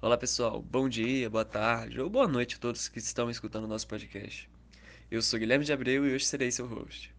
[0.00, 3.66] Olá pessoal, bom dia, boa tarde ou boa noite a todos que estão escutando o
[3.66, 4.48] nosso podcast.
[5.10, 7.12] Eu sou Guilherme de Abreu e hoje serei seu host.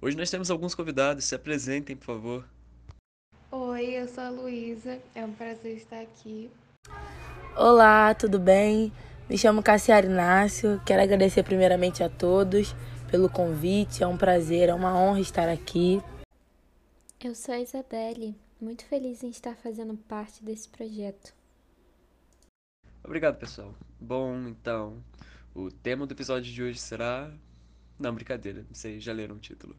[0.00, 2.48] Hoje nós temos alguns convidados, se apresentem, por favor.
[3.50, 6.50] Oi, eu sou a Luísa, é um prazer estar aqui.
[7.54, 8.90] Olá, tudo bem?
[9.28, 12.74] Me chamo Cassiara Inácio, quero agradecer primeiramente a todos
[13.10, 16.00] pelo convite, é um prazer, é uma honra estar aqui.
[17.22, 21.34] Eu sou a Isabelle, muito feliz em estar fazendo parte desse projeto.
[23.06, 23.72] Obrigado, pessoal.
[24.00, 25.00] Bom, então,
[25.54, 27.32] o tema do episódio de hoje será.
[27.96, 29.76] Não, brincadeira, vocês já leram o título.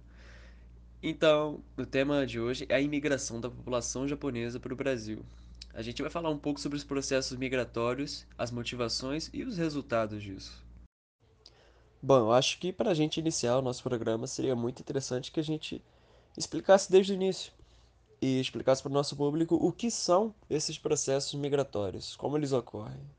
[1.04, 5.26] Então, o tema de hoje é a imigração da população japonesa para o Brasil.
[5.74, 10.24] A gente vai falar um pouco sobre os processos migratórios, as motivações e os resultados
[10.24, 10.66] disso.
[12.02, 15.40] Bom, eu acho que para a gente iniciar o nosso programa seria muito interessante que
[15.42, 15.84] a gente
[16.38, 17.52] explicasse desde o início
[18.22, 23.17] e explicasse para o nosso público o que são esses processos migratórios, como eles ocorrem.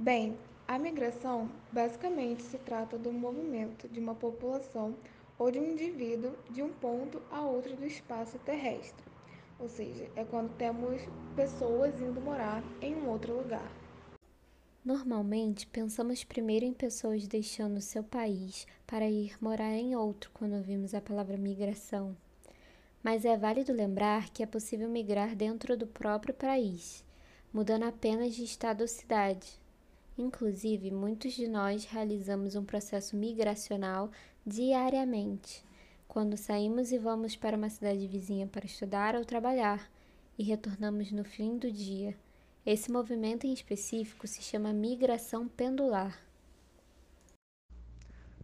[0.00, 4.94] Bem, a migração basicamente se trata do movimento de uma população
[5.36, 9.04] ou de um indivíduo de um ponto a outro do espaço terrestre.
[9.58, 11.02] Ou seja, é quando temos
[11.34, 13.68] pessoas indo morar em um outro lugar.
[14.84, 20.94] Normalmente, pensamos primeiro em pessoas deixando seu país para ir morar em outro quando ouvimos
[20.94, 22.16] a palavra migração.
[23.02, 27.04] Mas é válido lembrar que é possível migrar dentro do próprio país,
[27.52, 29.58] mudando apenas de estado ou cidade.
[30.18, 34.10] Inclusive, muitos de nós realizamos um processo migracional
[34.44, 35.64] diariamente,
[36.08, 39.88] quando saímos e vamos para uma cidade vizinha para estudar ou trabalhar
[40.36, 42.16] e retornamos no fim do dia.
[42.66, 46.18] Esse movimento em específico se chama migração pendular.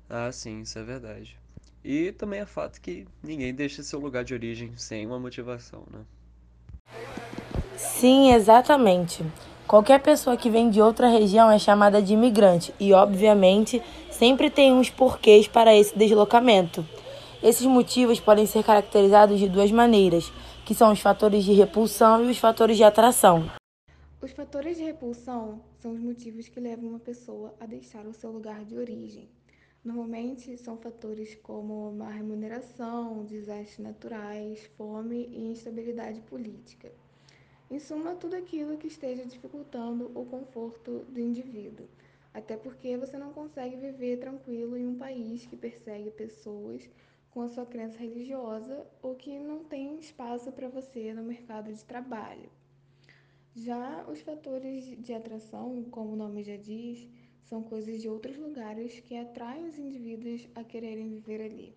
[0.09, 1.37] Ah, sim, isso é verdade.
[1.83, 6.05] E também é fato que ninguém deixa seu lugar de origem sem uma motivação, né?
[7.77, 9.25] Sim, exatamente.
[9.67, 14.75] Qualquer pessoa que vem de outra região é chamada de imigrante e, obviamente, sempre tem
[14.75, 16.87] uns porquês para esse deslocamento.
[17.43, 20.31] Esses motivos podem ser caracterizados de duas maneiras,
[20.67, 23.51] que são os fatores de repulsão e os fatores de atração.
[24.21, 28.31] Os fatores de repulsão são os motivos que levam uma pessoa a deixar o seu
[28.31, 29.31] lugar de origem.
[29.83, 36.91] Normalmente são fatores como má remuneração, desastres naturais, fome e instabilidade política.
[37.71, 41.87] Em suma, tudo aquilo que esteja dificultando o conforto do indivíduo.
[42.33, 46.89] Até porque você não consegue viver tranquilo em um país que persegue pessoas
[47.31, 51.85] com a sua crença religiosa ou que não tem espaço para você no mercado de
[51.85, 52.51] trabalho.
[53.57, 57.09] Já os fatores de atração, como o nome já diz,
[57.45, 61.73] são coisas de outros lugares que atraem os indivíduos a quererem viver ali.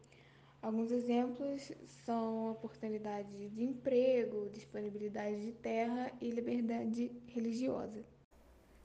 [0.62, 1.72] Alguns exemplos
[2.06, 8.04] são oportunidade de emprego, disponibilidade de terra e liberdade religiosa.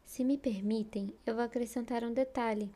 [0.05, 2.71] Se me permitem, eu vou acrescentar um detalhe.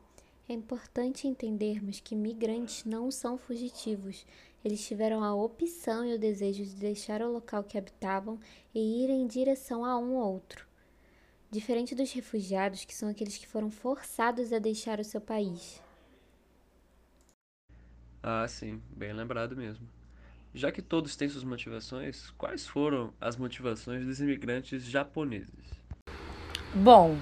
[0.49, 4.25] É importante entendermos que migrantes não são fugitivos.
[4.65, 8.39] Eles tiveram a opção e o desejo de deixar o local que habitavam
[8.75, 10.67] e ir em direção a um outro
[11.51, 15.81] diferente dos refugiados, que são aqueles que foram forçados a deixar o seu país.
[18.23, 19.87] Ah, sim, bem lembrado mesmo.
[20.55, 25.53] Já que todos têm suas motivações, quais foram as motivações dos imigrantes japoneses?
[26.75, 27.17] Bom,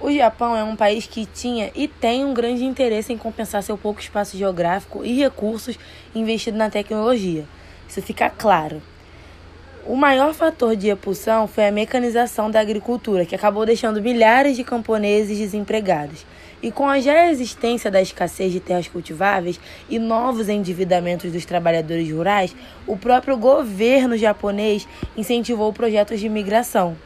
[0.00, 3.76] o Japão é um país que tinha e tem um grande interesse em compensar seu
[3.76, 5.78] pouco espaço geográfico e recursos
[6.14, 7.44] investido na tecnologia.
[7.88, 8.82] Isso fica claro.
[9.84, 14.64] O maior fator de repulsão foi a mecanização da agricultura, que acabou deixando milhares de
[14.64, 16.24] camponeses desempregados.
[16.62, 22.10] E com a já existência da escassez de terras cultiváveis e novos endividamentos dos trabalhadores
[22.10, 22.54] rurais,
[22.86, 26.96] o próprio governo japonês incentivou projetos de migração.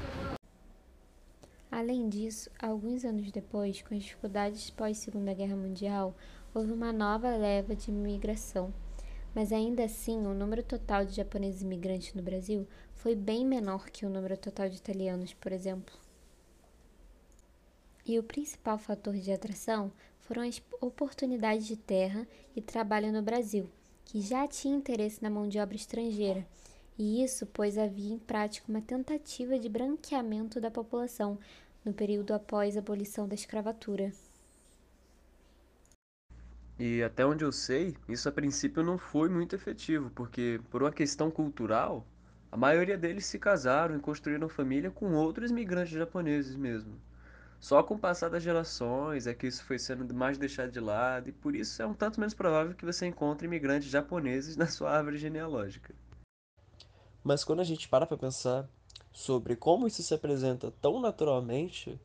[1.70, 6.14] Além disso, alguns anos depois, com as dificuldades pós-Segunda Guerra Mundial,
[6.54, 8.72] houve uma nova leva de migração
[9.34, 14.06] mas ainda assim o número total de japoneses imigrantes no Brasil foi bem menor que
[14.06, 16.03] o número total de italianos, por exemplo.
[18.06, 19.90] E o principal fator de atração
[20.20, 23.70] foram as oportunidades de terra e trabalho no Brasil,
[24.04, 26.46] que já tinha interesse na mão de obra estrangeira,
[26.98, 31.38] e isso pois havia em prática uma tentativa de branqueamento da população
[31.84, 34.12] no período após a abolição da escravatura.
[36.78, 40.92] E até onde eu sei, isso a princípio não foi muito efetivo, porque por uma
[40.92, 42.06] questão cultural,
[42.50, 47.00] a maioria deles se casaram e construíram família com outros imigrantes japoneses mesmo.
[47.64, 51.30] Só com o passar das gerações é que isso foi sendo mais deixado de lado,
[51.30, 54.90] e por isso é um tanto menos provável que você encontre imigrantes japoneses na sua
[54.90, 55.94] árvore genealógica.
[57.22, 58.68] Mas quando a gente para para pensar,
[59.10, 61.98] sobre como isso se apresenta tão naturalmente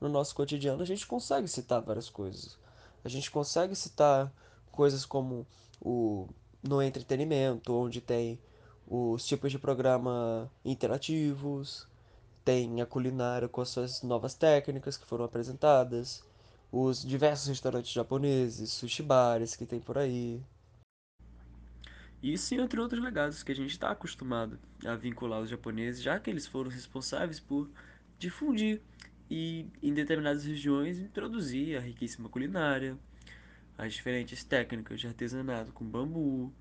[0.00, 2.56] no nosso cotidiano, a gente consegue citar várias coisas.
[3.04, 4.32] A gente consegue citar
[4.70, 5.44] coisas como
[5.80, 6.28] o
[6.62, 8.38] no entretenimento, onde tem
[8.86, 11.89] os tipos de programa interativos,
[12.50, 16.24] tem a culinária com as suas novas técnicas que foram apresentadas,
[16.72, 20.42] os diversos restaurantes japoneses, sushi bares que tem por aí.
[22.20, 26.28] Isso entre outros legados que a gente está acostumado a vincular os japoneses, já que
[26.28, 27.70] eles foram responsáveis por
[28.18, 28.82] difundir
[29.30, 32.98] e, em determinadas regiões, introduzir a riquíssima culinária,
[33.78, 36.52] as diferentes técnicas de artesanato com bambu,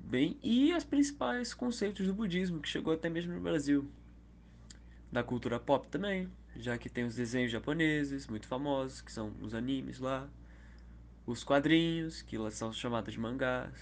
[0.00, 3.88] bem, e os principais conceitos do budismo que chegou até mesmo no Brasil.
[5.14, 9.54] Da cultura pop também, já que tem os desenhos japoneses muito famosos, que são os
[9.54, 10.28] animes lá,
[11.24, 13.72] os quadrinhos, que lá são chamados de mangás,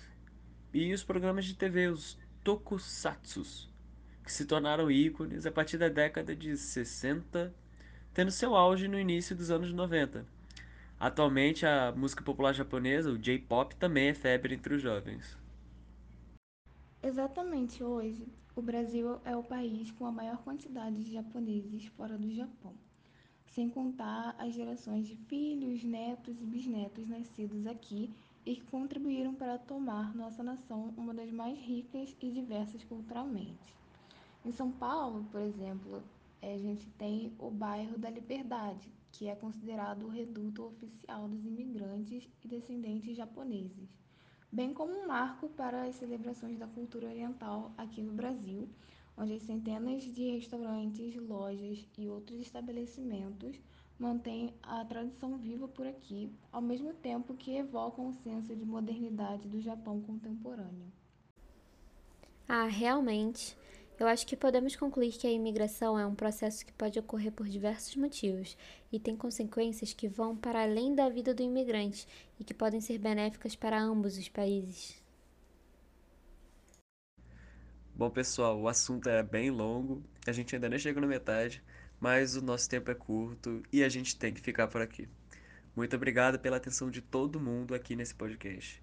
[0.74, 3.72] e os programas de TV, os tokusatsus,
[4.22, 7.50] que se tornaram ícones a partir da década de 60,
[8.12, 10.26] tendo seu auge no início dos anos 90.
[11.00, 15.41] Atualmente, a música popular japonesa, o J-pop, também é febre entre os jovens.
[17.04, 22.32] Exatamente hoje, o Brasil é o país com a maior quantidade de japoneses fora do
[22.32, 22.72] Japão,
[23.48, 28.08] sem contar as gerações de filhos, netos e bisnetos nascidos aqui
[28.46, 33.74] e que contribuíram para tomar nossa nação uma das mais ricas e diversas culturalmente.
[34.44, 36.04] Em São Paulo, por exemplo,
[36.40, 42.28] a gente tem o bairro da Liberdade, que é considerado o reduto oficial dos imigrantes
[42.44, 43.90] e descendentes japoneses,
[44.52, 48.68] bem como um marco para as celebrações da cultura oriental aqui no Brasil,
[49.16, 53.58] onde as centenas de restaurantes, lojas e outros estabelecimentos
[53.98, 59.48] mantêm a tradição viva por aqui, ao mesmo tempo que evocam o senso de modernidade
[59.48, 60.92] do Japão contemporâneo.
[62.46, 63.56] Ah, realmente.
[64.02, 67.48] Eu acho que podemos concluir que a imigração é um processo que pode ocorrer por
[67.48, 68.58] diversos motivos
[68.90, 72.98] e tem consequências que vão para além da vida do imigrante e que podem ser
[72.98, 75.00] benéficas para ambos os países.
[77.94, 81.62] Bom, pessoal, o assunto é bem longo, a gente ainda nem chegou na metade,
[82.00, 85.08] mas o nosso tempo é curto e a gente tem que ficar por aqui.
[85.76, 88.82] Muito obrigado pela atenção de todo mundo aqui nesse podcast.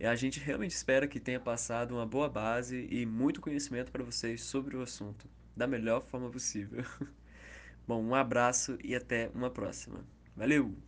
[0.00, 4.04] E a gente realmente espera que tenha passado uma boa base e muito conhecimento para
[4.04, 6.84] vocês sobre o assunto, da melhor forma possível.
[7.86, 10.04] Bom, um abraço e até uma próxima.
[10.36, 10.87] Valeu!